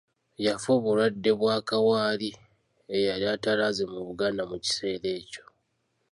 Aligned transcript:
Yafa 0.45 0.69
obulwadde 0.77 1.31
bwa 1.39 1.55
kawaali 1.67 2.29
eyali 2.95 3.25
atalaaze 3.35 3.83
mu 3.91 3.99
Buganda 4.07 4.43
mu 4.49 4.57
kiseera 4.63 5.07
ekyo. 5.19 5.43